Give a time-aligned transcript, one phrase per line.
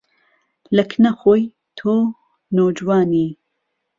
[0.75, 1.43] لە کنە خۆی
[1.77, 1.93] تۆ
[2.55, 3.27] نۆجوانی